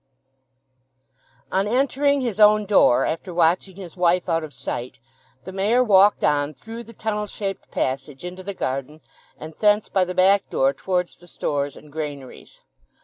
[0.01, 1.21] XII.
[1.51, 4.99] On entering his own door after watching his wife out of sight,
[5.43, 9.01] the Mayor walked on through the tunnel shaped passage into the garden,
[9.37, 12.61] and thence by the back door towards the stores and granaries.